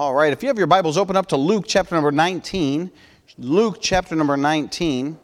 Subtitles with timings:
[0.00, 2.90] All right, if you have your Bibles, open up to Luke chapter number 19.
[3.36, 5.18] Luke chapter number 19.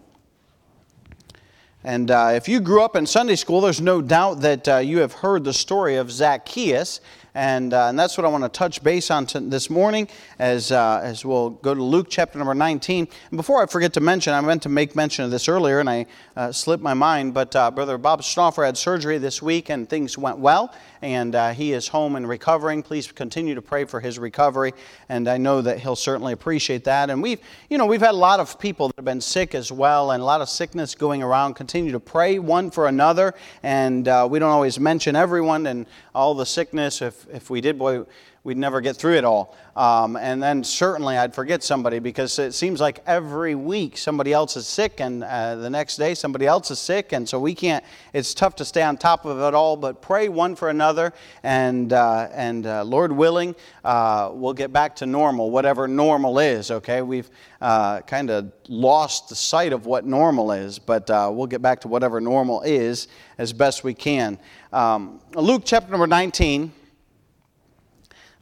[1.83, 4.99] And uh, if you grew up in Sunday school, there's no doubt that uh, you
[4.99, 7.01] have heard the story of Zacchaeus.
[7.37, 10.73] And, uh, and that's what I want to touch base on t- this morning as,
[10.73, 13.07] uh, as we'll go to Luke chapter number 19.
[13.31, 15.91] And before I forget to mention, I meant to make mention of this earlier and
[15.91, 19.87] I uh, slipped my mind, but uh, Brother Bob Stauffer had surgery this week and
[19.87, 22.83] things went well and uh, he is home and recovering.
[22.83, 24.73] Please continue to pray for his recovery,
[25.09, 27.11] and I know that he'll certainly appreciate that.
[27.11, 27.41] And we've,
[27.71, 30.23] you know, we've had a lot of people that have been sick as well, and
[30.23, 31.55] a lot of sickness going around.
[31.55, 36.35] Continue to pray one for another, and uh, we don't always mention everyone and all
[36.35, 37.03] the sickness.
[37.03, 38.05] If if we did, boy,
[38.47, 39.57] we'd never get through it all.
[39.75, 44.57] Um, and then certainly I'd forget somebody because it seems like every week somebody else
[44.57, 47.85] is sick, and uh, the next day somebody else is sick, and so we can't.
[48.13, 49.77] It's tough to stay on top of it all.
[49.77, 51.13] But pray one for another,
[51.43, 56.71] and uh, and uh, Lord willing, uh, we'll get back to normal, whatever normal is.
[56.71, 57.29] Okay, we've
[57.61, 61.81] uh, kind of lost the sight of what normal is, but uh, we'll get back
[61.81, 64.39] to whatever normal is as best we can.
[64.73, 66.73] Um, Luke chapter number 19.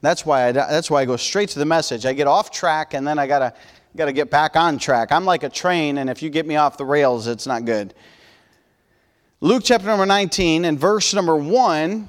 [0.04, 2.06] That's why I, that's why I go straight to the message.
[2.06, 3.54] I get off track and then I gotta
[3.96, 5.12] gotta get back on track.
[5.12, 7.94] I'm like a train, and if you get me off the rails, it's not good.
[9.40, 12.08] Luke chapter number 19 and verse number 1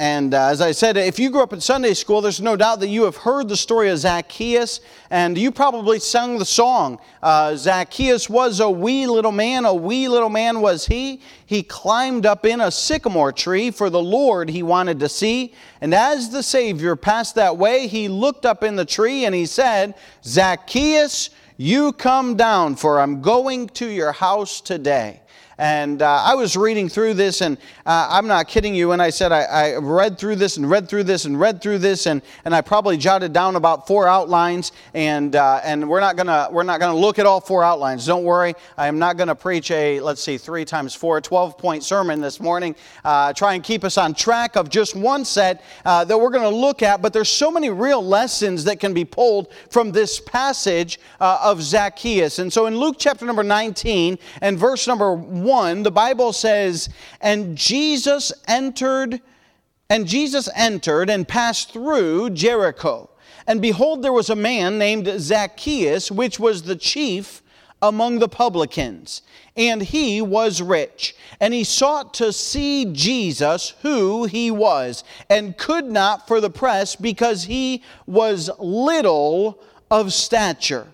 [0.00, 2.80] and uh, as I said, if you grew up in Sunday school, there's no doubt
[2.80, 6.98] that you have heard the story of Zacchaeus, and you probably sung the song.
[7.22, 11.20] Uh, Zacchaeus was a wee little man, a wee little man was he.
[11.44, 15.52] He climbed up in a sycamore tree for the Lord he wanted to see.
[15.82, 19.44] And as the Savior passed that way, he looked up in the tree and he
[19.44, 25.20] said, Zacchaeus, you come down, for I'm going to your house today.
[25.60, 29.10] And uh, I was reading through this, and uh, I'm not kidding you when I
[29.10, 32.22] said I, I, read through this and read through this and read through this, and,
[32.46, 34.72] and I probably jotted down about four outlines.
[34.94, 38.06] And, uh, and we're not gonna we're not gonna look at all four outlines.
[38.06, 38.54] Don't worry.
[38.78, 42.40] I am not gonna preach a let's see three times four 12 point sermon this
[42.40, 42.74] morning.
[43.04, 46.48] Uh, try and keep us on track of just one set uh, that we're gonna
[46.48, 47.02] look at.
[47.02, 51.60] But there's so many real lessons that can be pulled from this passage uh, of
[51.60, 52.38] Zacchaeus.
[52.38, 55.14] And so in Luke chapter number 19 and verse number
[55.50, 56.88] 1, the Bible says,
[57.20, 59.20] And Jesus entered,
[59.88, 63.10] and Jesus entered and passed through Jericho.
[63.48, 67.42] And behold, there was a man named Zacchaeus, which was the chief
[67.82, 69.22] among the publicans,
[69.56, 71.16] and he was rich.
[71.40, 76.94] And he sought to see Jesus, who he was, and could not for the press,
[76.94, 79.58] because he was little
[79.90, 80.86] of stature.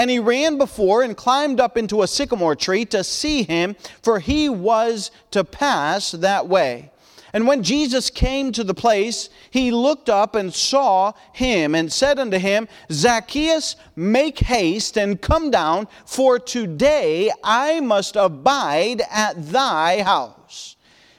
[0.00, 4.18] And he ran before and climbed up into a sycamore tree to see him, for
[4.18, 6.90] he was to pass that way.
[7.34, 12.18] And when Jesus came to the place, he looked up and saw him and said
[12.18, 20.02] unto him, Zacchaeus, make haste and come down, for today I must abide at thy
[20.02, 20.76] house.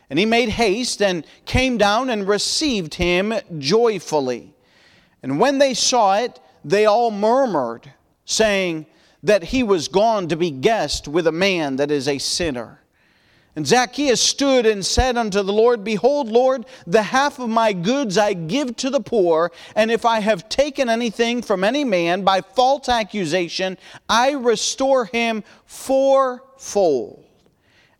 [0.09, 4.56] And he made haste and came down and received him joyfully.
[5.22, 7.91] And when they saw it, they all murmured
[8.31, 8.86] saying
[9.24, 12.80] that he was gone to be guest with a man that is a sinner.
[13.56, 18.18] And Zacchaeus stood and said unto the Lord, Behold, Lord, the half of my goods
[18.18, 22.40] I give to the poor, and if I have taken anything from any man by
[22.40, 23.78] false accusation,
[24.08, 27.21] I restore him fourfold.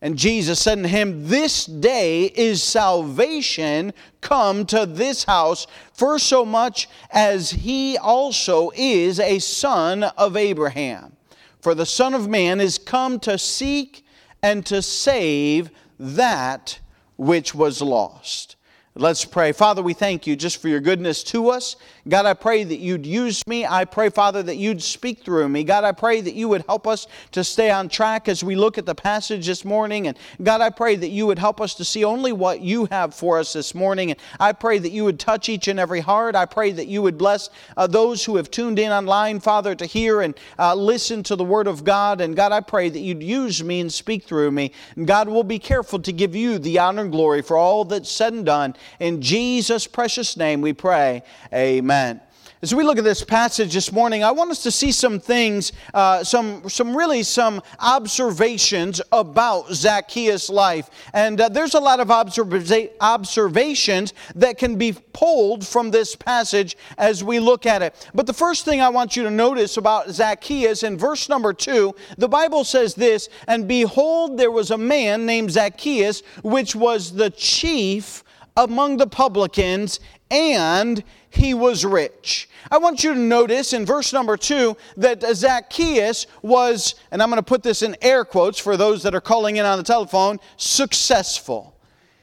[0.02, 6.44] And Jesus said to him, This day is salvation come to this house, for so
[6.44, 11.16] much as he also is a son of Abraham.
[11.62, 14.04] For the Son of Man is come to seek
[14.42, 15.70] and to save
[16.00, 16.80] that
[17.18, 18.56] which was lost.
[18.96, 19.54] Let's pray.
[19.54, 21.78] Father, we thank you just for your goodness to us.
[22.10, 23.66] God, I pray that you'd use me.
[23.66, 25.64] I pray, Father, that you'd speak through me.
[25.64, 28.78] God, I pray that you would help us to stay on track as we look
[28.78, 30.08] at the passage this morning.
[30.08, 33.16] And God, I pray that you would help us to see only what you have
[33.16, 34.12] for us this morning.
[34.12, 36.36] And I pray that you would touch each and every heart.
[36.36, 39.86] I pray that you would bless uh, those who have tuned in online, Father, to
[39.86, 42.20] hear and uh, listen to the Word of God.
[42.20, 44.74] And God, I pray that you'd use me and speak through me.
[44.98, 48.12] And God, will be careful to give you the honor and glory for all that's
[48.12, 48.76] said and done.
[49.00, 51.24] In Jesus' precious name we pray.
[51.54, 52.22] Amen.
[52.64, 55.72] As we look at this passage this morning, I want us to see some things,
[55.96, 60.88] uh, some, some really some observations about Zacchaeus' life.
[61.12, 66.78] And uh, there's a lot of observa- observations that can be pulled from this passage
[67.00, 68.08] as we look at it.
[68.14, 71.96] But the first thing I want you to notice about Zacchaeus in verse number two,
[72.20, 77.32] the Bible says this And behold, there was a man named Zacchaeus, which was the
[77.32, 78.24] chief
[78.58, 80.00] among the publicans,
[80.30, 82.50] and he was rich.
[82.70, 87.38] I want you to notice in verse number two that Zacchaeus was, and I'm going
[87.38, 90.40] to put this in air quotes for those that are calling in on the telephone,
[90.58, 91.76] successful.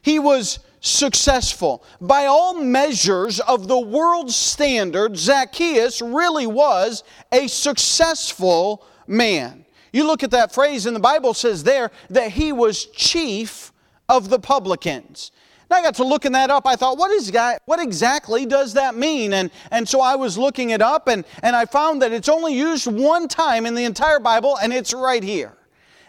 [0.03, 1.83] He was successful.
[2.01, 7.03] By all measures of the world's standard, Zacchaeus really was
[7.33, 9.65] a successful man.
[9.93, 13.73] You look at that phrase, and the Bible says there that he was chief
[14.09, 15.33] of the publicans.
[15.71, 16.67] And I got to looking that up.
[16.67, 19.35] I thought, what is that, what exactly does that mean?
[19.35, 22.55] And, and so I was looking it up, and, and I found that it's only
[22.55, 25.58] used one time in the entire Bible, and it's right here.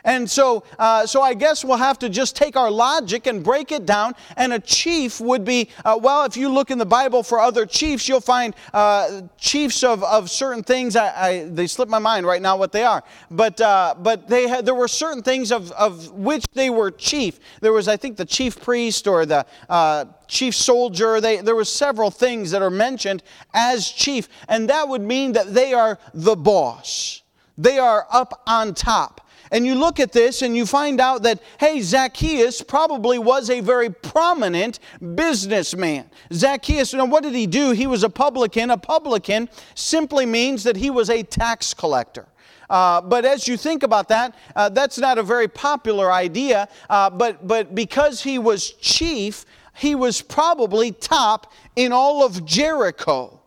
[0.03, 3.71] And so, uh, so I guess we'll have to just take our logic and break
[3.71, 4.13] it down.
[4.37, 7.65] And a chief would be, uh, well, if you look in the Bible for other
[7.65, 10.95] chiefs, you'll find uh, chiefs of, of certain things.
[10.95, 13.03] I, I, they slip my mind right now what they are.
[13.29, 17.39] But, uh, but they had, there were certain things of, of which they were chief.
[17.61, 21.19] There was, I think, the chief priest or the uh, chief soldier.
[21.19, 23.23] They, there were several things that are mentioned
[23.53, 24.29] as chief.
[24.47, 27.21] And that would mean that they are the boss.
[27.57, 29.27] They are up on top.
[29.51, 33.61] And you look at this and you find out that, hey, Zacchaeus probably was a
[33.61, 34.79] very prominent
[35.15, 36.09] businessman.
[36.31, 37.71] Zacchaeus, now what did he do?
[37.71, 38.69] He was a publican.
[38.69, 42.27] A publican simply means that he was a tax collector.
[42.69, 46.67] Uh, but as you think about that, uh, that's not a very popular idea.
[46.89, 53.38] Uh, but, but because he was chief, he was probably top in all of Jericho.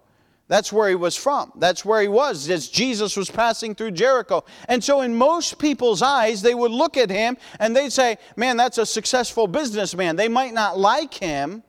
[0.52, 1.50] That's where he was from.
[1.56, 4.44] That's where he was as Jesus was passing through Jericho.
[4.68, 8.58] And so, in most people's eyes, they would look at him and they'd say, Man,
[8.58, 10.16] that's a successful businessman.
[10.16, 11.62] They might not like him,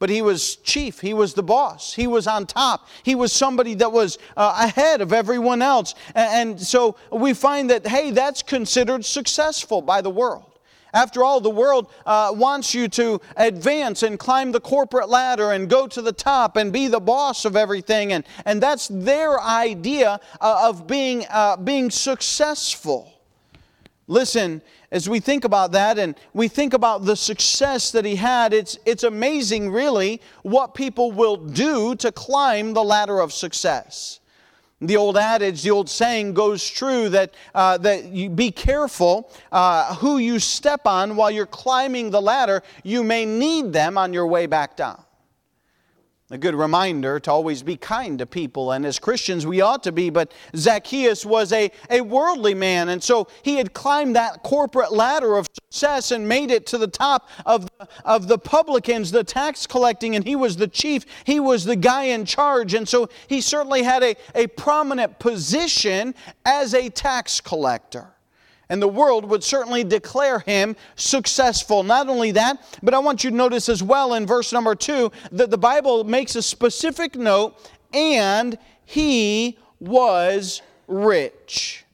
[0.00, 0.98] but he was chief.
[0.98, 1.94] He was the boss.
[1.94, 2.88] He was on top.
[3.04, 5.94] He was somebody that was uh, ahead of everyone else.
[6.16, 10.47] And, and so, we find that, hey, that's considered successful by the world.
[10.94, 15.68] After all, the world uh, wants you to advance and climb the corporate ladder and
[15.68, 18.12] go to the top and be the boss of everything.
[18.12, 23.12] And, and that's their idea uh, of being, uh, being successful.
[24.06, 28.54] Listen, as we think about that and we think about the success that he had,
[28.54, 34.17] it's, it's amazing, really, what people will do to climb the ladder of success.
[34.80, 39.96] The old adage, the old saying goes true that, uh, that you be careful uh,
[39.96, 42.62] who you step on while you're climbing the ladder.
[42.84, 45.02] You may need them on your way back down
[46.30, 48.72] a good reminder to always be kind to people.
[48.72, 50.10] And as Christians, we ought to be.
[50.10, 52.90] But Zacchaeus was a, a worldly man.
[52.90, 56.86] And so he had climbed that corporate ladder of success and made it to the
[56.86, 60.16] top of the, of the publicans, the tax collecting.
[60.16, 62.74] And he was the chief, he was the guy in charge.
[62.74, 66.14] And so he certainly had a, a prominent position
[66.44, 68.12] as a tax collector
[68.68, 71.82] and the world would certainly declare him successful.
[71.82, 75.10] Not only that, but I want you to notice as well in verse number two
[75.32, 81.84] that the Bible makes a specific note, and he was rich.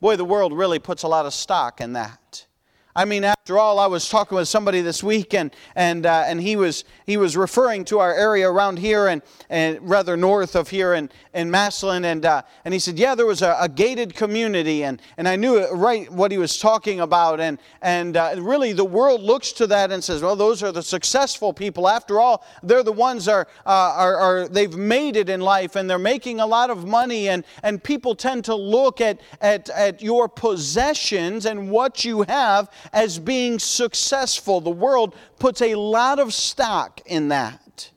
[0.00, 2.46] Boy, the world really puts a lot of stock in that.
[2.94, 6.40] I mean, after all, I was talking with somebody this week, and and uh, and
[6.40, 10.68] he was he was referring to our area around here, and and rather north of
[10.68, 14.16] here in in Massillon, and uh, and he said, yeah, there was a, a, gated
[14.16, 18.72] community, and and I knew right what he was talking about, and and uh, really
[18.72, 21.86] the world looks to that and says, well, those are the successful people.
[21.86, 25.88] After all, they're the ones are uh, are, are they've made it in life, and
[25.88, 30.02] they're making a lot of money, and and people tend to look at at at
[30.02, 34.60] your possessions and what you have as being successful.
[34.60, 37.90] The world puts a lot of stock in that.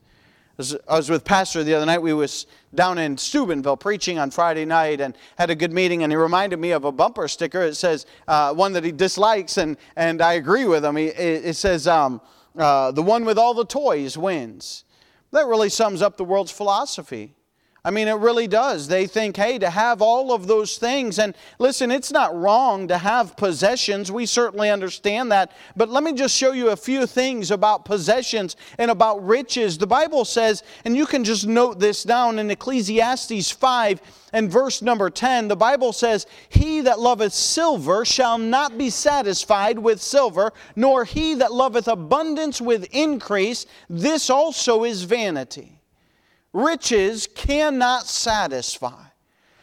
[0.88, 2.02] I was with Pastor the other night.
[2.02, 6.02] We was down in Steubenville preaching on Friday night and had a good meeting.
[6.02, 7.62] And he reminded me of a bumper sticker.
[7.62, 10.96] It says uh, one that he dislikes, and and I agree with him.
[10.96, 12.20] He, it, it says um,
[12.58, 14.84] uh, the one with all the toys wins.
[15.32, 17.34] That really sums up the world's philosophy.
[17.84, 18.88] I mean, it really does.
[18.88, 22.98] They think, hey, to have all of those things, and listen, it's not wrong to
[22.98, 24.12] have possessions.
[24.12, 25.52] We certainly understand that.
[25.76, 29.78] But let me just show you a few things about possessions and about riches.
[29.78, 34.00] The Bible says, and you can just note this down in Ecclesiastes 5
[34.32, 39.78] and verse number 10, the Bible says, He that loveth silver shall not be satisfied
[39.78, 43.66] with silver, nor he that loveth abundance with increase.
[43.88, 45.79] This also is vanity.
[46.52, 49.04] Riches cannot satisfy.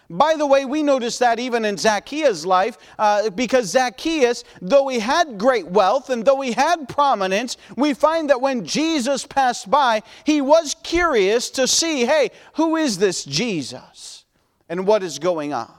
[0.09, 4.99] By the way, we notice that even in Zacchaeus' life, uh, because Zacchaeus, though he
[4.99, 10.01] had great wealth and though he had prominence, we find that when Jesus passed by,
[10.23, 14.23] he was curious to see hey, who is this Jesus
[14.69, 15.73] and what is going on?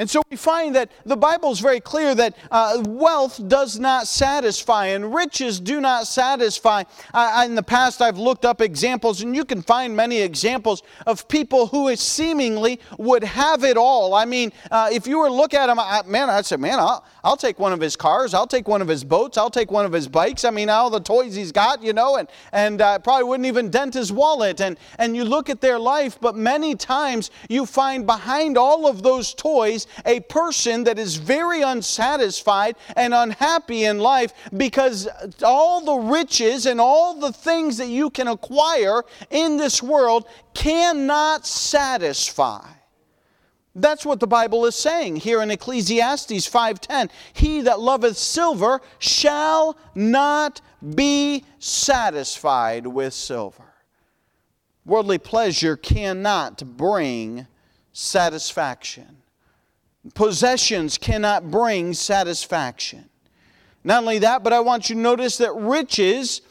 [0.00, 4.06] And so we find that the Bible is very clear that uh, wealth does not
[4.06, 6.84] satisfy and riches do not satisfy.
[7.12, 11.28] Uh, in the past, I've looked up examples, and you can find many examples of
[11.28, 14.14] people who seemingly would have it all.
[14.14, 16.78] I mean, uh, if you were to look at them, I, man, I'd say, man,
[16.78, 19.70] I'll, I'll take one of his cars, I'll take one of his boats, I'll take
[19.70, 20.46] one of his bikes.
[20.46, 23.68] I mean, all the toys he's got, you know, and, and uh, probably wouldn't even
[23.68, 24.62] dent his wallet.
[24.62, 29.02] And, and you look at their life, but many times you find behind all of
[29.02, 35.08] those toys a person that is very unsatisfied and unhappy in life because
[35.42, 41.46] all the riches and all the things that you can acquire in this world cannot
[41.46, 42.66] satisfy.
[43.74, 47.08] That's what the Bible is saying here in Ecclesiastes 5:10.
[47.32, 50.60] He that loveth silver shall not
[50.94, 53.74] be satisfied with silver.
[54.84, 57.46] Worldly pleasure cannot bring
[57.92, 59.19] satisfaction.
[60.14, 63.08] Possessions cannot bring satisfaction.
[63.84, 66.42] Not only that, but I want you to notice that riches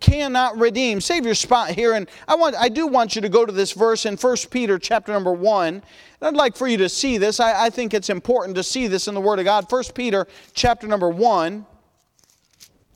[0.00, 1.00] cannot redeem.
[1.00, 3.72] Save your spot here, and I want I do want you to go to this
[3.72, 5.74] verse in 1 Peter chapter number 1.
[5.74, 5.82] And
[6.22, 7.40] I'd like for you to see this.
[7.40, 9.70] I, I think it's important to see this in the Word of God.
[9.70, 11.66] 1 Peter chapter number 1.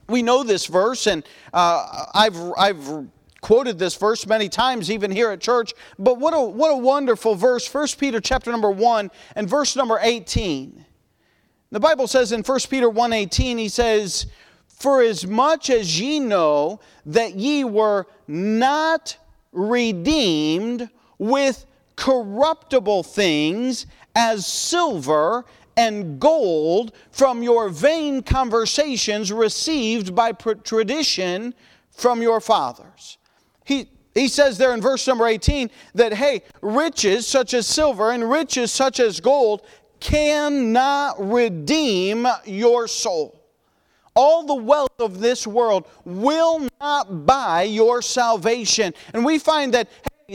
[0.08, 3.06] We know this verse, and uh, I've, I've
[3.42, 5.74] quoted this verse many times, even here at church.
[5.98, 7.72] But what a, what a wonderful verse.
[7.72, 10.86] 1 Peter chapter number 1 and verse number 18.
[11.70, 14.26] The Bible says in 1 Peter 1.18, he says,
[14.68, 19.18] For as much as ye know that ye were not
[19.52, 25.44] redeemed with corruptible things as silver
[25.76, 31.54] and gold from your vain conversations received by tradition
[31.90, 33.18] from your fathers
[33.64, 38.28] he, he says there in verse number 18 that, hey, riches such as silver and
[38.28, 39.62] riches such as gold
[40.00, 43.38] cannot redeem your soul.
[44.14, 48.92] All the wealth of this world will not buy your salvation.
[49.14, 49.88] And we find that,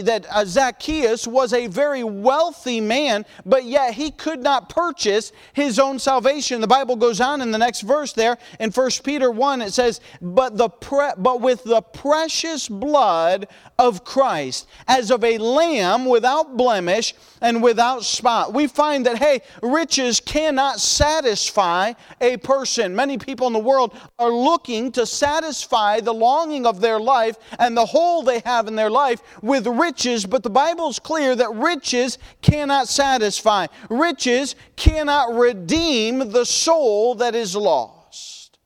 [0.04, 5.80] that uh, Zacchaeus was a very wealthy man, but yet he could not purchase his
[5.80, 6.62] own salvation.
[6.62, 10.02] The Bible goes on in the next verse there in 1 Peter 1, it says,
[10.22, 13.48] But, the pre- but with the precious blood
[13.80, 18.54] of Christ, as of a lamb without blemish and without spot.
[18.54, 22.96] We find that, hey, riches cannot satisfy a person.
[22.96, 27.76] Many people in the world are looking to satisfy the longing of their life and
[27.76, 32.18] the hole they have in their life with riches, but the Bible's clear that riches
[32.42, 33.68] cannot satisfy.
[33.90, 38.58] Riches cannot redeem the soul that is lost.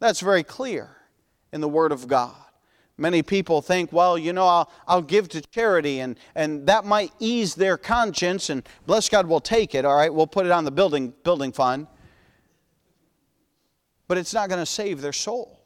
[0.00, 0.90] That's very clear
[1.52, 2.43] in the Word of God.
[2.96, 7.10] Many people think, well, you know, I'll, I'll give to charity and, and that might
[7.18, 10.64] ease their conscience and bless God, we'll take it, all right, we'll put it on
[10.64, 11.88] the building, building fund.
[14.06, 15.63] But it's not going to save their soul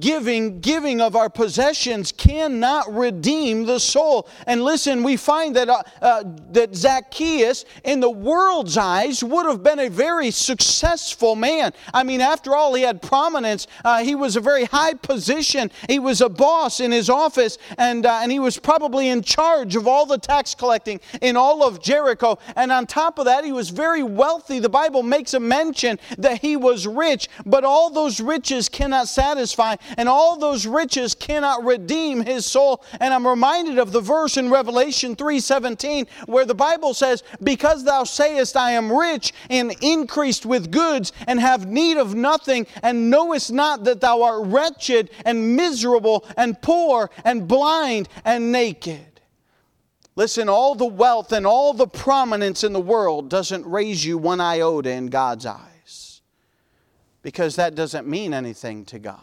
[0.00, 4.28] giving giving of our possessions cannot redeem the soul.
[4.46, 9.62] And listen we find that uh, uh, that zacchaeus in the world's eyes would have
[9.62, 11.72] been a very successful man.
[11.92, 13.66] I mean after all he had prominence.
[13.84, 15.70] Uh, he was a very high position.
[15.88, 19.76] He was a boss in his office and uh, and he was probably in charge
[19.76, 22.38] of all the tax collecting in all of jericho.
[22.56, 24.58] And on top of that he was very wealthy.
[24.58, 29.76] The bible makes a mention that he was rich but all those riches cannot satisfy
[29.96, 32.84] and all those riches cannot redeem his soul.
[33.00, 38.04] And I'm reminded of the verse in Revelation 3:17 where the Bible says, "Because thou
[38.04, 43.52] sayest I am rich and increased with goods and have need of nothing, and knowest
[43.52, 49.20] not that thou art wretched and miserable and poor and blind and naked."
[50.14, 54.40] Listen, all the wealth and all the prominence in the world doesn't raise you one
[54.40, 56.20] iota in God's eyes
[57.22, 59.20] because that doesn't mean anything to God.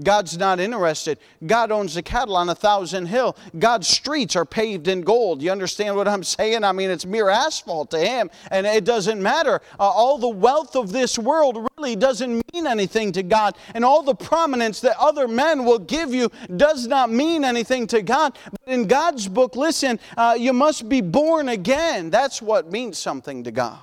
[0.00, 1.18] God's not interested.
[1.44, 3.36] God owns the cattle on a thousand hill.
[3.58, 5.42] God's streets are paved in gold.
[5.42, 6.64] You understand what I'm saying?
[6.64, 9.60] I mean, it's mere asphalt to Him, and it doesn't matter.
[9.78, 14.02] Uh, all the wealth of this world really doesn't mean anything to God, and all
[14.02, 18.38] the prominence that other men will give you does not mean anything to God.
[18.50, 22.08] But in God's book, listen, uh, you must be born again.
[22.08, 23.78] That's what means something to God.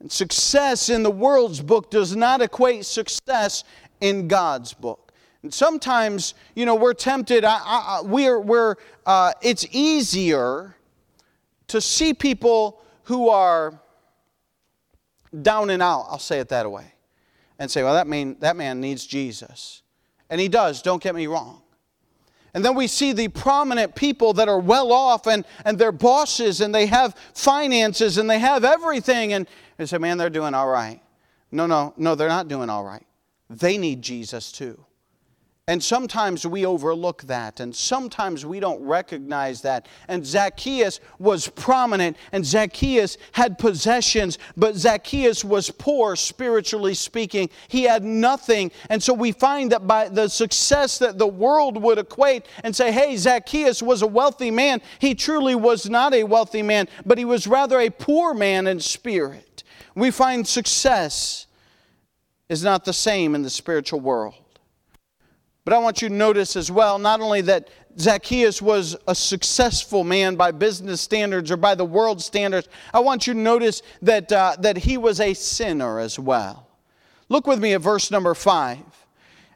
[0.00, 3.64] And success in the world's book does not equate success
[4.00, 5.12] in God's book.
[5.42, 10.74] And sometimes, you know, we're tempted, I, I, we're, we're, uh, it's easier
[11.68, 13.80] to see people who are
[15.42, 16.86] down and out, I'll say it that way,
[17.58, 19.82] and say, well, that, mean, that man needs Jesus.
[20.28, 21.62] And he does, don't get me wrong.
[22.56, 26.62] And then we see the prominent people that are well off and, and they're bosses
[26.62, 29.34] and they have finances and they have everything.
[29.34, 31.00] And they say, man, they're doing all right.
[31.52, 33.05] No, no, no, they're not doing all right.
[33.48, 34.84] They need Jesus too.
[35.68, 39.88] And sometimes we overlook that, and sometimes we don't recognize that.
[40.06, 47.50] And Zacchaeus was prominent, and Zacchaeus had possessions, but Zacchaeus was poor, spiritually speaking.
[47.66, 48.70] He had nothing.
[48.90, 52.92] And so we find that by the success that the world would equate and say,
[52.92, 57.24] hey, Zacchaeus was a wealthy man, he truly was not a wealthy man, but he
[57.24, 59.64] was rather a poor man in spirit.
[59.96, 61.45] We find success
[62.48, 64.34] is not the same in the spiritual world.
[65.64, 70.04] But I want you to notice as well not only that Zacchaeus was a successful
[70.04, 74.30] man by business standards or by the world standards, I want you to notice that,
[74.30, 76.68] uh, that he was a sinner as well.
[77.28, 78.78] Look with me at verse number five.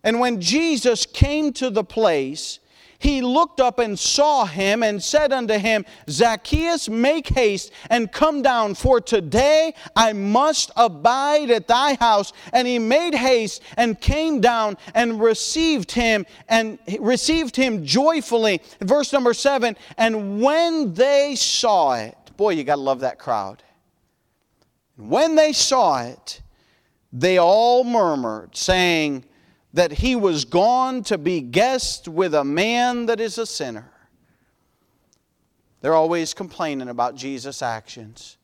[0.02, 2.58] And when Jesus came to the place,
[3.00, 8.42] he looked up and saw him and said unto him, Zacchaeus, make haste and come
[8.42, 12.34] down, for today I must abide at thy house.
[12.52, 18.60] And he made haste and came down and received him and received him joyfully.
[18.82, 23.62] Verse number seven, and when they saw it, boy, you got to love that crowd.
[24.98, 26.42] When they saw it,
[27.14, 29.24] they all murmured, saying,
[29.72, 33.90] that he was gone to be guest with a man that is a sinner.
[35.80, 38.36] They're always complaining about Jesus' actions.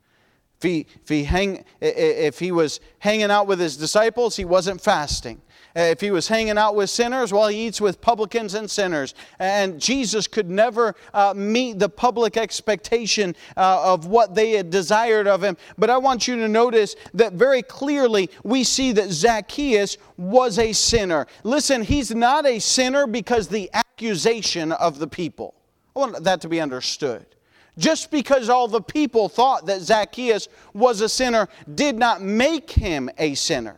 [0.66, 4.80] If he, if, he hang, if he was hanging out with his disciples, he wasn't
[4.80, 5.40] fasting.
[5.76, 9.14] Uh, if he was hanging out with sinners, well, he eats with publicans and sinners.
[9.38, 15.28] And Jesus could never uh, meet the public expectation uh, of what they had desired
[15.28, 15.56] of him.
[15.78, 20.73] But I want you to notice that very clearly we see that Zacchaeus was a
[20.73, 21.28] sinner.
[21.44, 25.54] Listen, he's not a sinner because the accusation of the people.
[25.94, 27.36] I want that to be understood.
[27.78, 33.11] Just because all the people thought that Zacchaeus was a sinner did not make him
[33.18, 33.76] a sinner.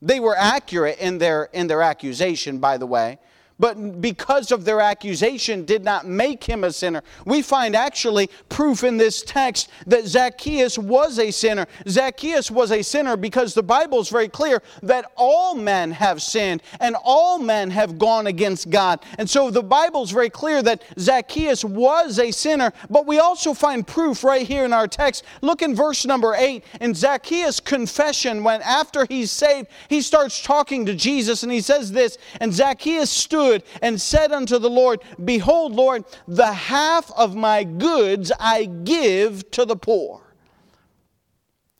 [0.00, 3.18] They were accurate in their, in their accusation, by the way
[3.58, 7.02] but because of their accusation did not make him a sinner.
[7.24, 11.66] We find actually proof in this text that Zacchaeus was a sinner.
[11.88, 16.62] Zacchaeus was a sinner because the Bible is very clear that all men have sinned
[16.80, 19.04] and all men have gone against God.
[19.18, 23.54] And so the Bible is very clear that Zacchaeus was a sinner, but we also
[23.54, 25.24] find proof right here in our text.
[25.42, 30.86] Look in verse number 8 in Zacchaeus' confession when after he's saved, he starts talking
[30.86, 33.43] to Jesus and he says this, and Zacchaeus stood
[33.82, 39.64] and said unto the Lord, Behold, Lord, the half of my goods I give to
[39.64, 40.20] the poor.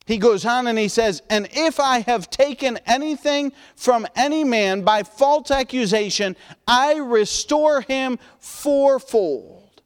[0.07, 4.83] He goes on and he says, And if I have taken anything from any man
[4.83, 6.37] by false accusation,
[6.69, 9.83] I restore him fourfold.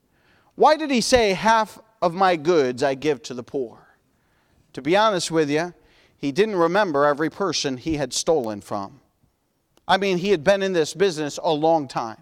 [0.56, 3.78] Why did he say, Half of my goods I give to the poor?
[4.72, 5.72] To be honest with you,
[6.16, 9.00] he didn't remember every person he had stolen from.
[9.88, 12.18] I mean, he had been in this business a long time.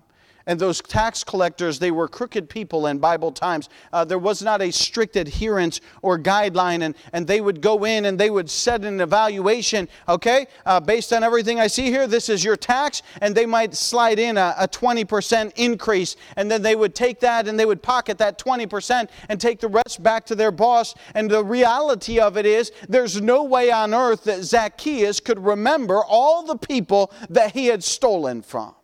[0.47, 3.69] And those tax collectors, they were crooked people in Bible times.
[3.93, 8.05] Uh, there was not a strict adherence or guideline, and, and they would go in
[8.05, 12.29] and they would set an evaluation, okay, uh, based on everything I see here, this
[12.29, 16.77] is your tax, and they might slide in a, a 20% increase, and then they
[16.77, 20.37] would take that and they would pocket that 20% and take the rest back to
[20.37, 20.95] their boss.
[21.15, 26.05] And the reality of it is, there's no way on earth that Zacchaeus could remember
[26.05, 28.76] all the people that he had stolen from.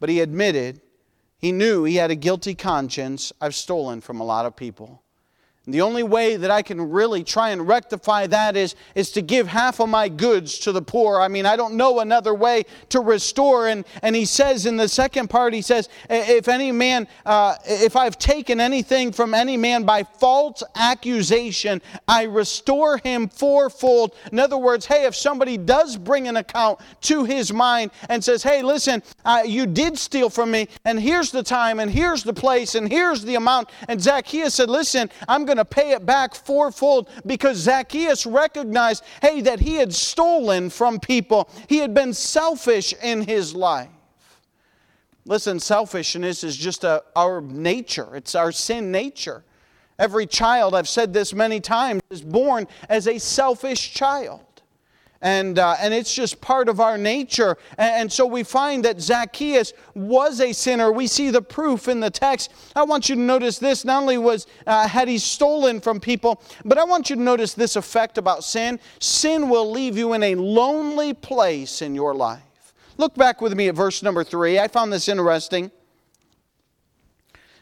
[0.00, 0.80] But he admitted,
[1.38, 3.32] he knew he had a guilty conscience.
[3.40, 5.02] I've stolen from a lot of people.
[5.72, 9.46] The only way that I can really try and rectify that is, is to give
[9.46, 11.20] half of my goods to the poor.
[11.20, 13.68] I mean, I don't know another way to restore.
[13.68, 17.96] And, and he says in the second part, he says, if any man, uh, if
[17.96, 24.14] I've taken anything from any man by false accusation, I restore him fourfold.
[24.32, 28.42] In other words, hey, if somebody does bring an account to his mind and says,
[28.42, 32.32] hey, listen, uh, you did steal from me, and here's the time, and here's the
[32.32, 33.68] place, and here's the amount.
[33.88, 39.40] And Zacchaeus said, listen, I'm going to pay it back fourfold because Zacchaeus recognized, hey,
[39.42, 41.48] that he had stolen from people.
[41.68, 43.90] He had been selfish in his life.
[45.24, 49.44] Listen, selfishness is just a, our nature, it's our sin nature.
[49.98, 54.40] Every child, I've said this many times, is born as a selfish child.
[55.20, 57.56] And, uh, and it's just part of our nature.
[57.76, 60.92] And, and, so we find that Zacchaeus was a sinner.
[60.92, 62.52] We see the proof in the text.
[62.76, 63.84] I want you to notice this.
[63.84, 67.54] Not only was, uh, had he stolen from people, but I want you to notice
[67.54, 68.78] this effect about sin.
[69.00, 72.42] Sin will leave you in a lonely place in your life.
[72.96, 74.60] Look back with me at verse number three.
[74.60, 75.72] I found this interesting.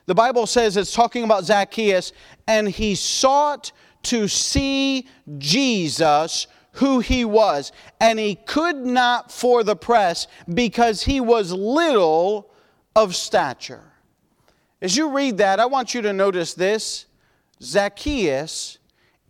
[0.07, 2.13] The Bible says it's talking about Zacchaeus,
[2.47, 3.73] and he sought
[4.05, 11.21] to see Jesus, who he was, and he could not for the press because he
[11.21, 12.51] was little
[12.95, 13.93] of stature.
[14.83, 17.07] As you read that, I want you to notice this
[17.63, 18.79] Zacchaeus,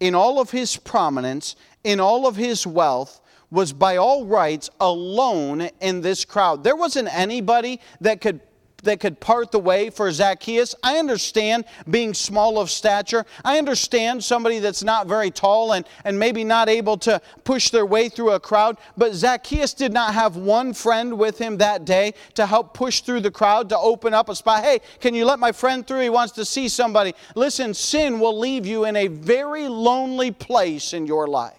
[0.00, 5.70] in all of his prominence, in all of his wealth, was by all rights alone
[5.80, 6.64] in this crowd.
[6.64, 8.40] There wasn't anybody that could
[8.87, 10.75] that could part the way for Zacchaeus.
[10.83, 13.25] I understand being small of stature.
[13.44, 17.87] I understand somebody that's not very tall and, and maybe not able to push their
[17.87, 18.79] way through a crowd.
[18.96, 23.20] But Zacchaeus did not have one friend with him that day to help push through
[23.20, 24.64] the crowd, to open up a spot.
[24.64, 26.01] Hey, can you let my friend through?
[26.01, 27.14] He wants to see somebody.
[27.35, 31.55] Listen, sin will leave you in a very lonely place in your life.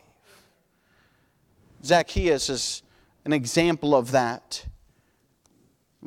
[1.84, 2.84] Zacchaeus is
[3.26, 4.66] an example of that.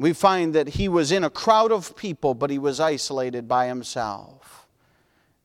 [0.01, 3.67] We find that he was in a crowd of people, but he was isolated by
[3.67, 4.40] himself.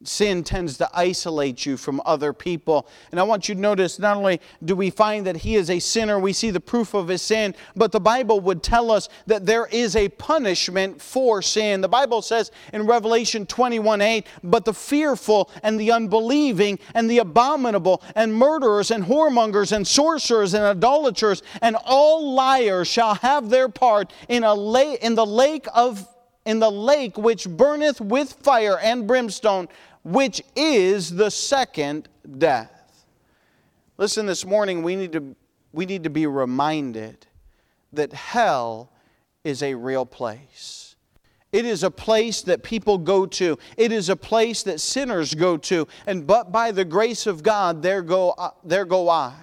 [0.07, 2.87] Sin tends to isolate you from other people.
[3.11, 5.79] And I want you to notice not only do we find that he is a
[5.79, 9.45] sinner, we see the proof of his sin, but the Bible would tell us that
[9.45, 11.81] there is a punishment for sin.
[11.81, 17.19] The Bible says in Revelation 21 8, but the fearful and the unbelieving and the
[17.19, 23.69] abominable and murderers and whoremongers and sorcerers and idolaters and all liars shall have their
[23.69, 26.07] part in, a la- in the lake of
[26.45, 29.67] in the lake which burneth with fire and brimstone,
[30.05, 33.05] which is the second death.
[33.97, 35.35] Listen, this morning we need to,
[35.73, 37.25] we need to be reminded
[37.91, 38.91] that hell
[39.43, 40.95] is a real place.
[41.51, 43.57] It is a place that people go to.
[43.77, 45.87] It is a place that sinners go to.
[46.05, 49.33] And but by the grace of God, there go, uh, there go I.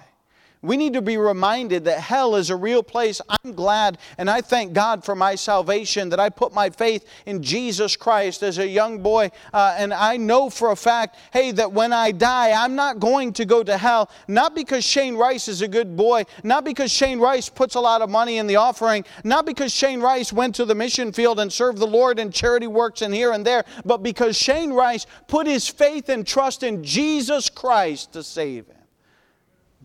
[0.63, 3.21] We need to be reminded that hell is a real place.
[3.43, 7.43] I'm glad and I thank God for my salvation, that I put my faith in
[7.43, 9.29] Jesus Christ as a young boy.
[9.53, 13.33] Uh, and I know for a fact, hey, that when I die, I'm not going
[13.33, 14.09] to go to hell.
[14.29, 18.01] Not because Shane Rice is a good boy, not because Shane Rice puts a lot
[18.01, 21.51] of money in the offering, not because Shane Rice went to the mission field and
[21.51, 25.45] served the Lord in charity works and here and there, but because Shane Rice put
[25.45, 28.82] his faith and trust in Jesus Christ to save him.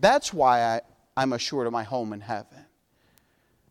[0.01, 0.81] That's why I,
[1.17, 2.65] I'm assured of my home in heaven.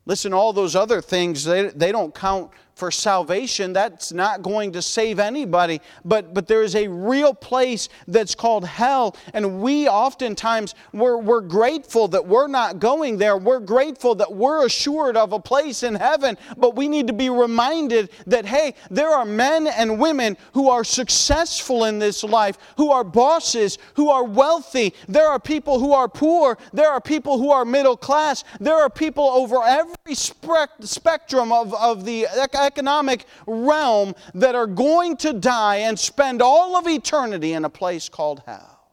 [0.06, 3.74] Listen, all those other things, they, they don't count for salvation.
[3.74, 5.82] That's not going to save anybody.
[6.06, 9.18] But, but there is a real place that's called hell.
[9.34, 13.36] And we oftentimes, we're, we're grateful that we're not going there.
[13.36, 16.38] We're grateful that we're assured of a place in heaven.
[16.56, 20.84] But we need to be reminded that, hey, there are men and women who are
[20.84, 24.94] successful in this life, who are bosses, who are wealthy.
[25.08, 26.60] There are people who are poor.
[26.74, 28.44] There are people who are middle class.
[28.60, 35.34] There are people over every spectrum of, of the economic realm that are going to
[35.34, 38.92] die and spend all of eternity in a place called hell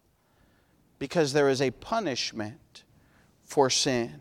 [0.98, 2.84] because there is a punishment
[3.42, 4.20] for sin.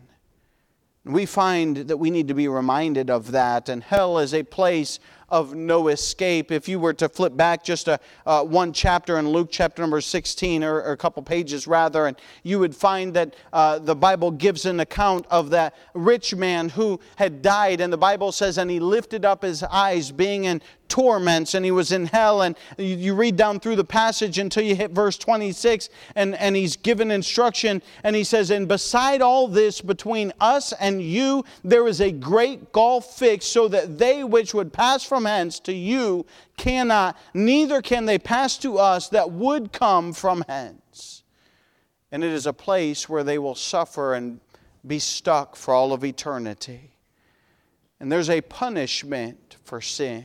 [1.04, 5.00] We find that we need to be reminded of that, and hell is a place
[5.34, 6.52] of no escape.
[6.52, 10.00] If you were to flip back just a, uh, one chapter in Luke chapter number
[10.00, 14.30] 16, or, or, a couple pages rather, and you would find that uh, the Bible
[14.30, 17.80] gives an account of that rich man who had died.
[17.80, 21.70] And the Bible says, and he lifted up his eyes, being in torments and he
[21.70, 22.42] was in hell.
[22.42, 26.76] And you read down through the passage until you hit verse 26, and, and he's
[26.76, 27.82] given instruction.
[28.02, 32.72] And he says, And beside all this, between us and you, there is a great
[32.72, 38.06] gulf fixed, so that they which would pass from hence to you cannot, neither can
[38.06, 41.22] they pass to us that would come from hence.
[42.12, 44.38] And it is a place where they will suffer and
[44.86, 46.92] be stuck for all of eternity.
[47.98, 50.24] And there's a punishment for sin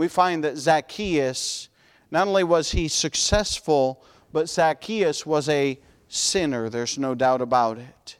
[0.00, 1.68] we find that Zacchaeus,
[2.10, 6.70] not only was he successful, but Zacchaeus was a sinner.
[6.70, 8.16] There's no doubt about it.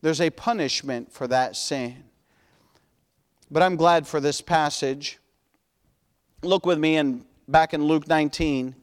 [0.00, 2.04] There's a punishment for that sin.
[3.50, 5.18] But I'm glad for this passage.
[6.44, 8.76] Look with me in, back in Luke 19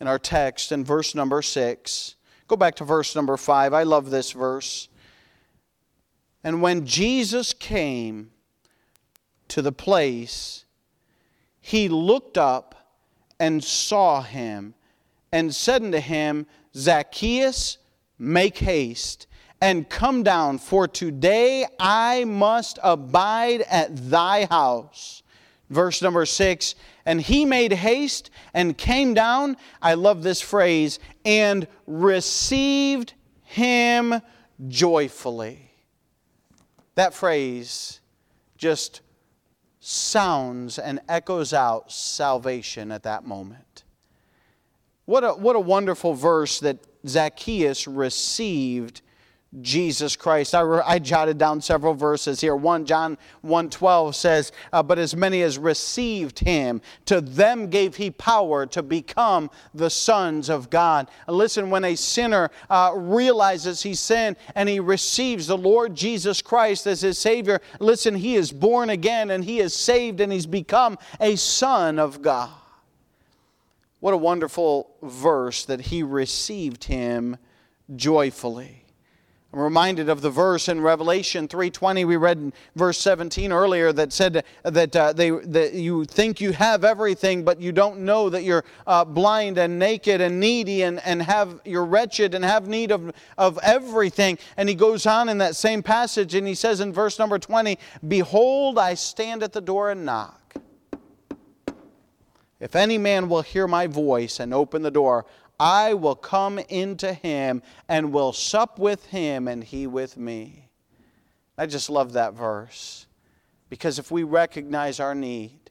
[0.00, 2.14] in our text in verse number 6.
[2.46, 3.72] Go back to verse number 5.
[3.72, 4.90] I love this verse.
[6.44, 8.32] And when Jesus came
[9.48, 10.66] to the place,
[11.60, 12.74] he looked up
[13.38, 14.74] and saw him
[15.32, 17.78] and said unto him, Zacchaeus,
[18.18, 19.26] make haste
[19.60, 25.22] and come down, for today I must abide at thy house.
[25.68, 29.56] Verse number six, and he made haste and came down.
[29.80, 34.20] I love this phrase, and received him
[34.66, 35.70] joyfully.
[36.94, 38.00] That phrase
[38.56, 39.00] just
[39.80, 43.84] sounds and echoes out salvation at that moment.
[45.06, 49.00] What a, what a wonderful verse that Zacchaeus received
[49.60, 50.54] Jesus Christ.
[50.54, 52.54] I, I jotted down several verses here.
[52.54, 58.12] One John 1:12 says, uh, "But as many as received him, to them gave he
[58.12, 64.36] power to become the sons of God." listen, when a sinner uh, realizes he sinned
[64.54, 69.32] and he receives the Lord Jesus Christ as his Savior, listen, he is born again
[69.32, 72.50] and he is saved and he's become a son of God.
[73.98, 77.36] What a wonderful verse that he received him
[77.96, 78.79] joyfully.
[79.52, 84.12] I'm reminded of the verse in Revelation 3:20 we read in verse 17 earlier that
[84.12, 88.44] said that uh, they that you think you have everything but you don't know that
[88.44, 92.92] you're uh, blind and naked and needy and, and have you're wretched and have need
[92.92, 94.38] of, of everything.
[94.56, 97.76] And he goes on in that same passage and he says in verse number 20
[98.06, 100.54] behold I stand at the door and knock.
[102.60, 105.26] If any man will hear my voice and open the door
[105.60, 110.70] I will come into him and will sup with him and he with me.
[111.58, 113.06] I just love that verse
[113.68, 115.70] because if we recognize our need,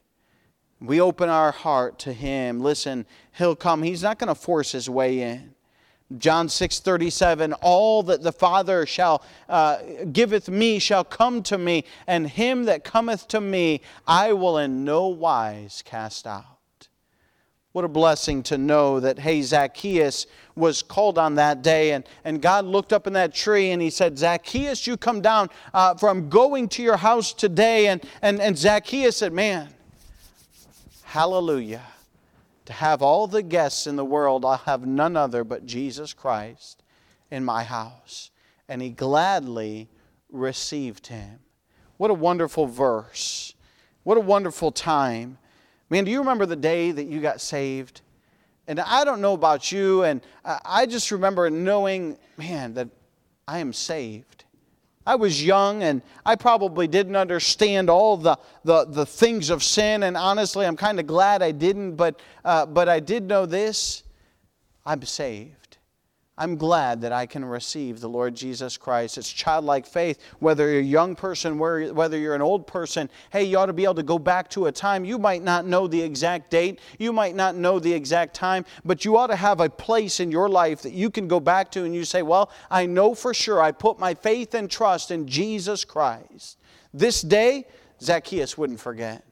[0.80, 3.04] we open our heart to him, listen,
[3.36, 3.82] he'll come.
[3.82, 5.54] He's not going to force his way in.
[6.18, 9.78] John 6 37, all that the Father shall uh,
[10.12, 14.84] giveth me shall come to me, and him that cometh to me I will in
[14.84, 16.59] no wise cast out.
[17.72, 22.42] What a blessing to know that, hey, Zacchaeus was called on that day, and, and
[22.42, 26.28] God looked up in that tree and he said, Zacchaeus, you come down uh, from
[26.28, 27.86] going to your house today.
[27.86, 29.68] And, and, and Zacchaeus said, Man,
[31.04, 31.82] hallelujah.
[32.66, 36.82] To have all the guests in the world, I'll have none other but Jesus Christ
[37.30, 38.30] in my house.
[38.68, 39.88] And he gladly
[40.30, 41.40] received him.
[41.96, 43.54] What a wonderful verse.
[44.02, 45.38] What a wonderful time.
[45.90, 48.00] Man, do you remember the day that you got saved?
[48.68, 52.88] And I don't know about you, and I just remember knowing, man, that
[53.48, 54.44] I am saved.
[55.04, 60.04] I was young and I probably didn't understand all the, the, the things of sin,
[60.04, 64.04] and honestly, I'm kind of glad I didn't, but, uh, but I did know this
[64.86, 65.59] I'm saved.
[66.40, 69.18] I'm glad that I can receive the Lord Jesus Christ.
[69.18, 70.18] It's childlike faith.
[70.38, 73.84] Whether you're a young person, whether you're an old person, hey, you ought to be
[73.84, 75.04] able to go back to a time.
[75.04, 79.04] You might not know the exact date, you might not know the exact time, but
[79.04, 81.84] you ought to have a place in your life that you can go back to
[81.84, 85.28] and you say, Well, I know for sure I put my faith and trust in
[85.28, 86.56] Jesus Christ.
[86.94, 87.66] This day,
[88.00, 89.29] Zacchaeus wouldn't forget.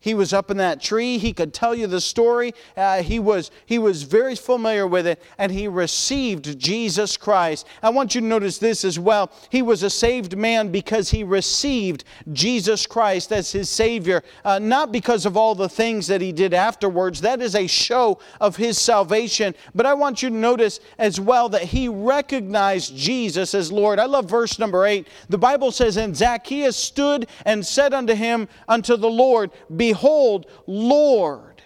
[0.00, 1.18] He was up in that tree.
[1.18, 2.54] He could tell you the story.
[2.76, 7.66] Uh, he, was, he was very familiar with it, and he received Jesus Christ.
[7.82, 9.32] I want you to notice this as well.
[9.50, 14.92] He was a saved man because he received Jesus Christ as his Savior, uh, not
[14.92, 17.20] because of all the things that he did afterwards.
[17.20, 19.52] That is a show of his salvation.
[19.74, 23.98] But I want you to notice as well that he recognized Jesus as Lord.
[23.98, 25.08] I love verse number eight.
[25.28, 30.44] The Bible says, And Zacchaeus stood and said unto him, Unto the Lord, Be Behold,
[30.66, 31.57] Lord,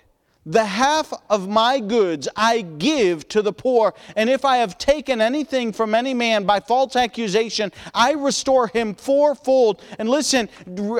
[0.44, 5.20] the half of my goods I give to the poor, and if I have taken
[5.20, 9.82] anything from any man by false accusation, I restore him fourfold.
[9.98, 10.48] And listen,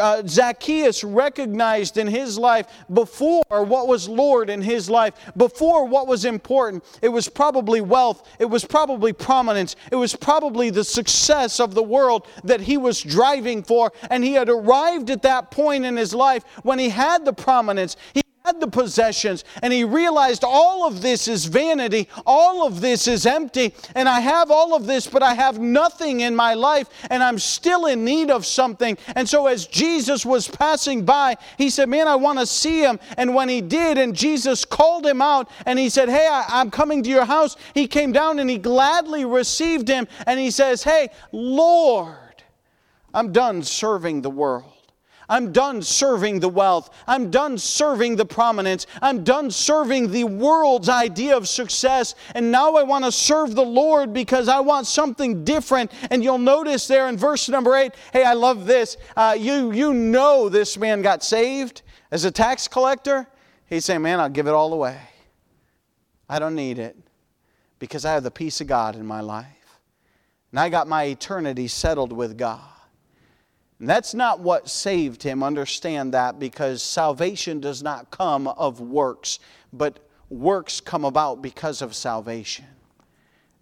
[0.00, 6.06] uh, Zacchaeus recognized in his life before what was Lord in his life, before what
[6.06, 11.58] was important, it was probably wealth, it was probably prominence, it was probably the success
[11.58, 13.92] of the world that he was driving for.
[14.10, 17.96] And he had arrived at that point in his life when he had the prominence.
[18.14, 23.06] He had the possessions and he realized all of this is vanity, all of this
[23.06, 26.88] is empty, and I have all of this, but I have nothing in my life
[27.10, 28.98] and I'm still in need of something.
[29.14, 32.98] And so, as Jesus was passing by, he said, Man, I want to see him.
[33.16, 36.70] And when he did, and Jesus called him out and he said, Hey, I, am
[36.70, 40.82] coming to your house, he came down and he gladly received him and he says,
[40.82, 42.16] Hey, Lord,
[43.14, 44.81] I'm done serving the world.
[45.28, 46.90] I'm done serving the wealth.
[47.06, 48.86] I'm done serving the prominence.
[49.00, 52.14] I'm done serving the world's idea of success.
[52.34, 55.92] And now I want to serve the Lord because I want something different.
[56.10, 58.96] And you'll notice there in verse number eight, hey, I love this.
[59.16, 63.26] Uh, you, you know this man got saved as a tax collector.
[63.66, 64.98] He's saying, man, I'll give it all away.
[66.28, 66.96] I don't need it
[67.78, 69.46] because I have the peace of God in my life.
[70.50, 72.60] And I got my eternity settled with God.
[73.82, 75.42] And that's not what saved him.
[75.42, 79.40] Understand that because salvation does not come of works,
[79.72, 79.98] but
[80.30, 82.66] works come about because of salvation.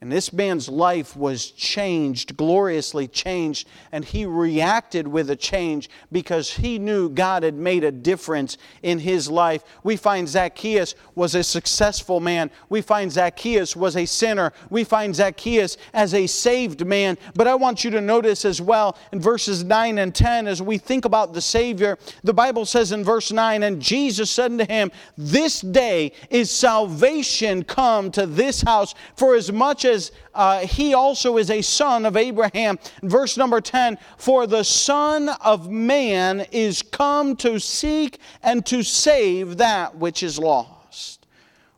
[0.03, 6.51] And this man's life was changed, gloriously changed, and he reacted with a change because
[6.55, 9.63] he knew God had made a difference in his life.
[9.83, 12.51] We find Zacchaeus was a successful man.
[12.71, 14.55] We find Zacchaeus was a sinner.
[14.71, 17.19] We find Zacchaeus as a saved man.
[17.35, 20.79] But I want you to notice as well in verses 9 and 10 as we
[20.79, 24.91] think about the Savior, the Bible says in verse 9, And Jesus said unto him,
[25.19, 29.90] This day is salvation come to this house, for as much as
[30.35, 32.79] uh, he also is a son of Abraham.
[33.03, 39.57] Verse number 10 For the Son of Man is come to seek and to save
[39.59, 41.27] that which is lost.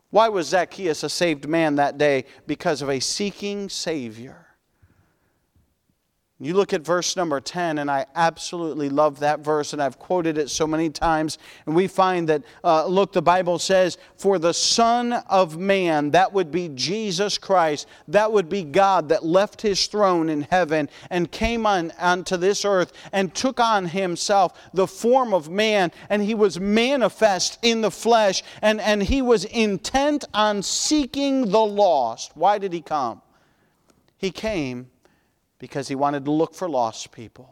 [0.09, 2.25] Why was Zacchaeus a saved man that day?
[2.45, 4.42] Because of a seeking Savior.
[6.43, 10.37] You look at verse number 10, and I absolutely love that verse, and I've quoted
[10.37, 11.37] it so many times.
[11.65, 16.33] And we find that, uh, look, the Bible says, For the Son of Man, that
[16.33, 21.31] would be Jesus Christ, that would be God that left his throne in heaven and
[21.31, 26.35] came on onto this earth and took on himself the form of man, and he
[26.35, 32.35] was manifest in the flesh, and, and he was intent on seeking the lost.
[32.35, 33.21] Why did he come?
[34.17, 34.89] He came
[35.63, 37.49] because he wanted to look for lost people.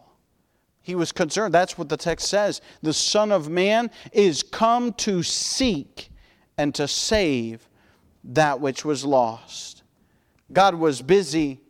[0.81, 1.53] He was concerned.
[1.53, 2.59] That's what the text says.
[2.81, 6.09] The Son of Man is come to seek
[6.57, 7.69] and to save
[8.25, 9.83] that which was lost.
[10.51, 11.61] God was busy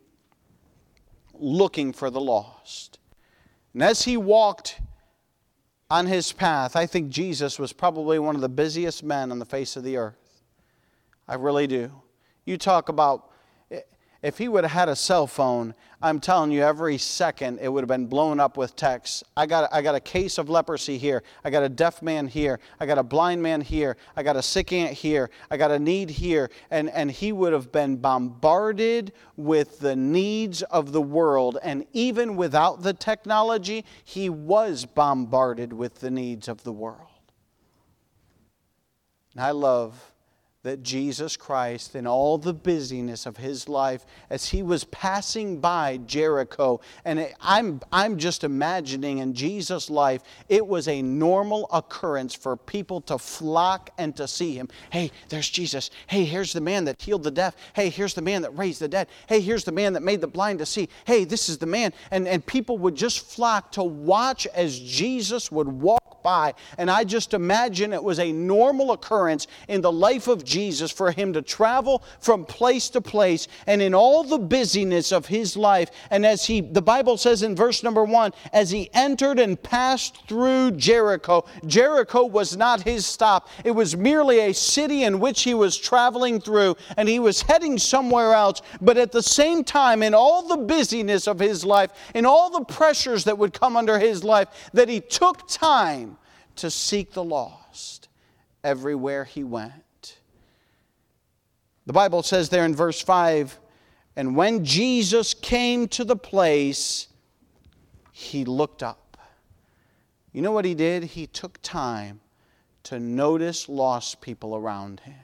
[1.36, 2.98] looking for the lost.
[3.76, 4.82] And as he walked
[5.92, 9.46] on his path, I think Jesus was probably one of the busiest men on the
[9.46, 10.42] face of the earth.
[11.28, 12.02] I really do.
[12.46, 13.31] You talk about
[14.24, 17.82] if he would have had a cell phone, I'm telling you, every second it would
[17.82, 19.24] have been blown up with texts.
[19.36, 21.24] I got, I got a case of leprosy here.
[21.44, 22.60] I got a deaf man here.
[22.80, 23.98] I got a blind man here.
[24.16, 25.32] I got a sick aunt here.
[25.50, 26.52] I got a need here.
[26.70, 31.58] And, and he would have been bombarded with the needs of the world.
[31.64, 37.08] And even without the technology, he was bombarded with the needs of the world.
[39.34, 40.11] And I love
[40.64, 45.98] that Jesus Christ, in all the busyness of his life, as he was passing by
[46.06, 52.56] Jericho, and I'm, I'm just imagining in Jesus' life, it was a normal occurrence for
[52.56, 54.70] people to flock and to see him.
[54.92, 55.90] Hey, there's Jesus.
[56.06, 57.56] Hey, here's the man that healed the deaf.
[57.74, 59.08] Hey, here's the man that raised the dead.
[59.28, 60.90] Hey, here's the man that made the blind to see.
[61.06, 61.92] Hey, this is the man.
[62.12, 66.54] And, and people would just flock to watch as Jesus would walk by.
[66.78, 71.12] And I just imagine it was a normal occurrence in the life of Jesus for
[71.12, 75.92] him to travel from place to place and in all the busyness of his life.
[76.10, 80.28] And as he, the Bible says in verse number one, as he entered and passed
[80.28, 83.50] through Jericho, Jericho was not his stop.
[83.64, 87.78] It was merely a city in which he was traveling through and he was heading
[87.78, 88.62] somewhere else.
[88.82, 92.66] But at the same time, in all the busyness of his life, in all the
[92.66, 96.11] pressures that would come under his life, that he took time
[96.58, 98.08] to seek the lost
[98.64, 100.20] everywhere he went.
[101.86, 103.60] The Bible says there in verse 5
[104.16, 107.08] and when Jesus came to the place,
[108.12, 109.18] he looked up.
[110.34, 111.04] You know what he did?
[111.04, 112.20] He took time
[112.84, 115.16] to notice lost people around him.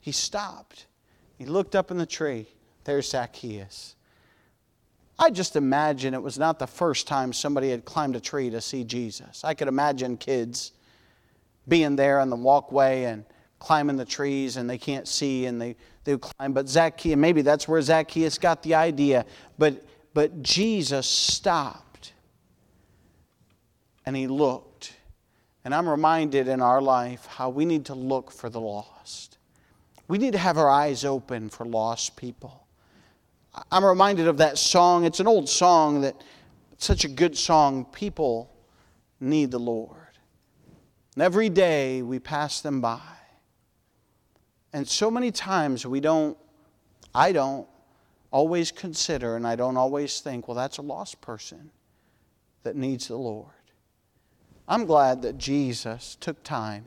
[0.00, 0.86] He stopped.
[1.38, 2.48] He looked up in the tree.
[2.84, 3.96] There's Zacchaeus.
[5.18, 8.60] I just imagine it was not the first time somebody had climbed a tree to
[8.60, 9.44] see Jesus.
[9.44, 10.72] I could imagine kids
[11.68, 13.24] being there on the walkway and
[13.58, 16.52] climbing the trees and they can't see and they, they climb.
[16.52, 19.24] But Zacchaeus, maybe that's where Zacchaeus got the idea.
[19.56, 22.12] But, but Jesus stopped
[24.04, 24.94] and he looked.
[25.64, 29.38] And I'm reminded in our life how we need to look for the lost.
[30.08, 32.63] We need to have our eyes open for lost people.
[33.70, 35.04] I'm reminded of that song.
[35.04, 36.22] It's an old song that
[36.78, 37.84] such a good song.
[37.86, 38.50] People
[39.20, 39.96] need the Lord.
[41.14, 43.00] And every day we pass them by.
[44.72, 46.36] And so many times we don't,
[47.14, 47.68] I don't
[48.32, 51.70] always consider and I don't always think, well, that's a lost person
[52.64, 53.52] that needs the Lord.
[54.66, 56.86] I'm glad that Jesus took time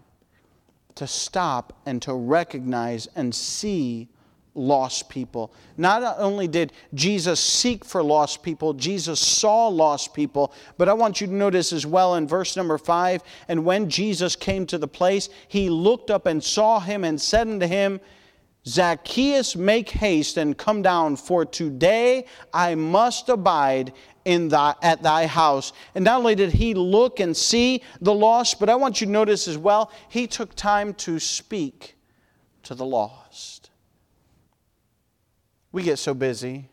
[0.96, 4.10] to stop and to recognize and see
[4.58, 5.54] lost people.
[5.78, 11.22] Not only did Jesus seek for lost people, Jesus saw lost people, but I want
[11.22, 14.88] you to notice as well in verse number five and when Jesus came to the
[14.88, 18.00] place, he looked up and saw him and said unto him,
[18.66, 23.94] Zacchaeus, make haste and come down, for today I must abide
[24.26, 25.72] in thy, at thy house.
[25.96, 29.14] And not only did he look and see the lost, but I want you to
[29.14, 31.96] notice as well, he took time to speak
[32.64, 33.27] to the lost.
[35.72, 36.70] We get so busy.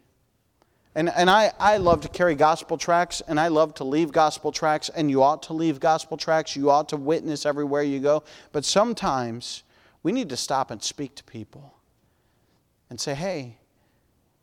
[0.94, 4.52] And, and I, I love to carry gospel tracts and I love to leave gospel
[4.52, 6.54] tracts, and you ought to leave gospel tracts.
[6.54, 8.22] You ought to witness everywhere you go.
[8.52, 9.64] But sometimes
[10.02, 11.74] we need to stop and speak to people
[12.90, 13.58] and say, hey,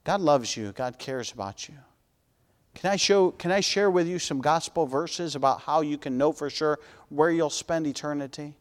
[0.04, 1.76] God loves you, God cares about you.
[2.74, 6.18] Can I, show, can I share with you some gospel verses about how you can
[6.18, 6.80] know for sure
[7.10, 8.56] where you'll spend eternity?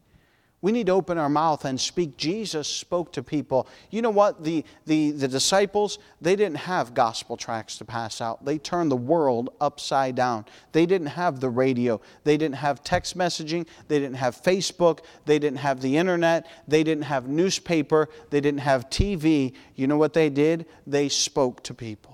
[0.61, 2.17] We need to open our mouth and speak.
[2.17, 3.67] Jesus spoke to people.
[3.89, 4.43] You know what?
[4.43, 8.45] The, the, the disciples, they didn't have gospel tracts to pass out.
[8.45, 10.45] They turned the world upside down.
[10.71, 11.99] They didn't have the radio.
[12.23, 13.65] They didn't have text messaging.
[13.87, 14.99] They didn't have Facebook.
[15.25, 16.45] They didn't have the internet.
[16.67, 18.09] They didn't have newspaper.
[18.29, 19.53] They didn't have TV.
[19.75, 20.67] You know what they did?
[20.85, 22.10] They spoke to people.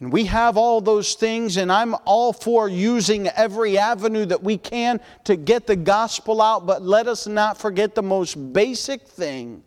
[0.00, 4.56] And we have all those things, and I'm all for using every avenue that we
[4.56, 9.62] can to get the gospel out, but let us not forget the most basic thing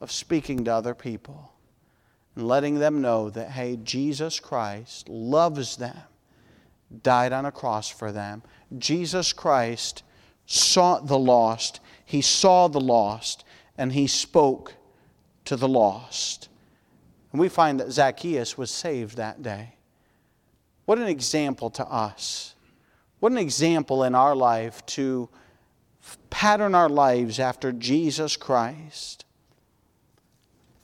[0.00, 1.52] of speaking to other people
[2.36, 5.98] and letting them know that, hey, Jesus Christ loves them,
[7.02, 8.44] died on a cross for them.
[8.78, 10.04] Jesus Christ
[10.46, 13.44] sought the lost, He saw the lost,
[13.76, 14.74] and He spoke
[15.46, 16.48] to the lost.
[17.32, 19.74] And we find that Zacchaeus was saved that day.
[20.84, 22.54] What an example to us.
[23.20, 25.30] What an example in our life to
[26.28, 29.24] pattern our lives after Jesus Christ.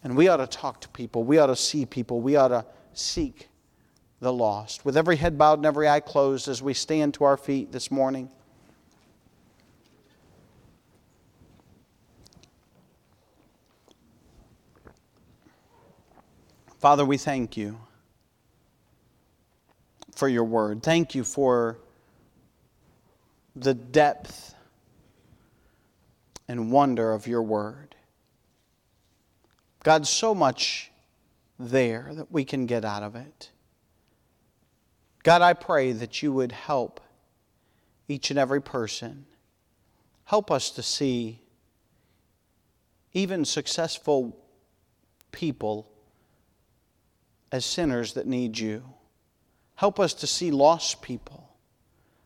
[0.03, 1.25] And we ought to talk to people.
[1.25, 2.21] We ought to see people.
[2.21, 3.49] We ought to seek
[4.21, 4.85] the lost.
[4.85, 7.91] With every head bowed and every eye closed as we stand to our feet this
[7.91, 8.31] morning.
[16.79, 17.81] Father, we thank you
[20.15, 20.83] for your word.
[20.83, 21.79] Thank you for
[23.57, 24.55] the depth
[26.47, 27.97] and wonder of your word.
[29.83, 30.93] God, so much
[31.59, 33.51] there that we can get out of it.
[35.25, 37.01] God, I pray that you would help
[38.07, 39.27] each and every person.
[40.27, 41.41] Help us to see
[43.13, 44.37] even successful
[45.33, 45.91] people
[47.51, 48.83] as sinners that need you.
[49.75, 51.49] Help us to see lost people.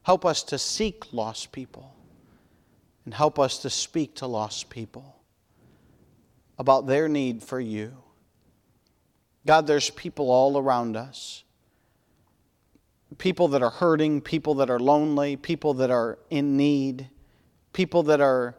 [0.02, 1.94] Help us to seek lost people.
[3.04, 5.16] And help us to speak to lost people
[6.58, 7.96] about their need for you.
[9.44, 11.42] God, there's people all around us.
[13.18, 17.10] People that are hurting, people that are lonely, people that are in need,
[17.72, 18.54] people that are,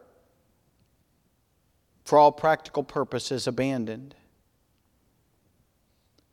[2.04, 4.14] for all practical purposes, abandoned.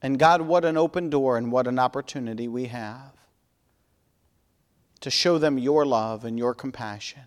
[0.02, 3.14] And God, what an open door and what an opportunity we have
[5.02, 7.24] to show them your love and your compassion.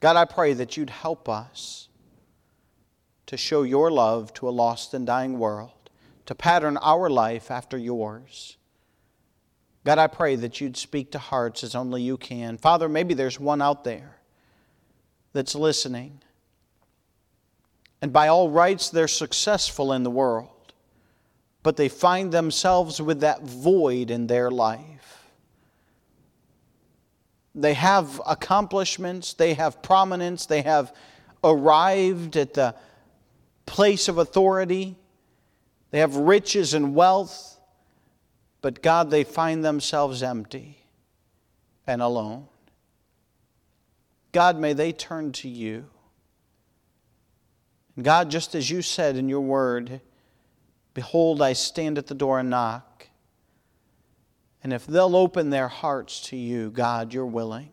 [0.00, 1.88] God, I pray that you'd help us
[3.26, 5.90] to show your love to a lost and dying world,
[6.26, 8.56] to pattern our life after yours.
[9.84, 12.56] God, I pray that you'd speak to hearts as only you can.
[12.56, 14.16] Father, maybe there's one out there
[15.32, 16.22] that's listening.
[18.00, 20.55] And by all rights, they're successful in the world
[21.66, 25.32] but they find themselves with that void in their life.
[27.56, 30.94] They have accomplishments, they have prominence, they have
[31.42, 32.76] arrived at the
[33.66, 34.94] place of authority,
[35.90, 37.58] they have riches and wealth,
[38.60, 40.86] but God, they find themselves empty
[41.84, 42.46] and alone.
[44.30, 45.86] God, may they turn to you.
[48.00, 50.00] God, just as you said in your word,
[50.96, 53.08] Behold, I stand at the door and knock.
[54.64, 57.72] And if they'll open their hearts to you, God, you're willing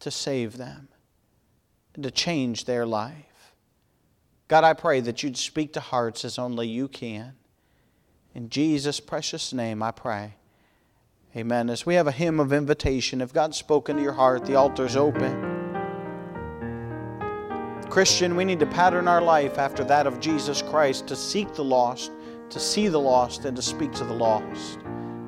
[0.00, 0.88] to save them
[1.94, 3.54] and to change their life.
[4.46, 7.32] God, I pray that you'd speak to hearts as only you can.
[8.34, 10.34] In Jesus' precious name, I pray.
[11.34, 11.70] Amen.
[11.70, 14.96] As we have a hymn of invitation, if God's spoken to your heart, the altar's
[14.96, 15.49] open.
[17.90, 21.64] Christian, we need to pattern our life after that of Jesus Christ to seek the
[21.64, 22.12] lost,
[22.50, 24.78] to see the lost, and to speak to the lost.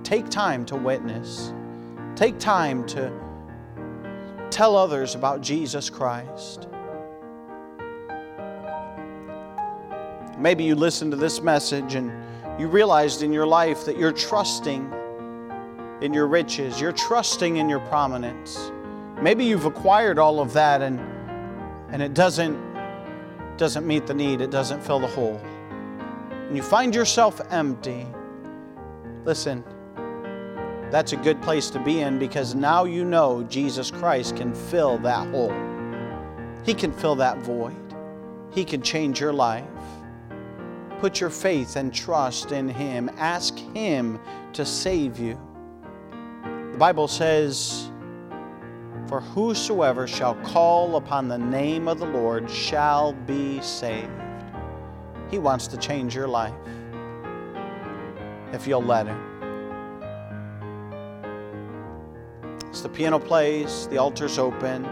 [0.05, 1.53] Take time to witness.
[2.15, 3.13] Take time to
[4.51, 6.69] tell others about Jesus Christ.
[10.39, 12.13] Maybe you listened to this message and
[12.61, 14.93] you realized in your life that you're trusting
[16.01, 18.71] in your riches, you're trusting in your prominence.
[19.21, 21.01] Maybe you've acquired all of that and
[21.93, 22.59] and it doesn't,
[23.57, 25.41] doesn't meet the need, it doesn't fill the hole,
[26.31, 28.07] and you find yourself empty,
[29.25, 29.63] listen,
[30.91, 34.99] that's a good place to be in because now you know Jesus Christ can fill
[34.99, 35.55] that hole.
[36.65, 37.75] He can fill that void.
[38.51, 39.65] He can change your life.
[41.01, 43.11] Put your faith and trust in Him.
[43.17, 44.21] Ask Him
[44.53, 45.39] to save you.
[46.73, 47.91] The Bible says,
[49.09, 54.11] For whosoever shall call upon the name of the Lord shall be saved.
[55.31, 56.55] He wants to change your life
[58.53, 59.21] if you'll let Him.
[62.71, 64.87] As the piano plays, the altar's open.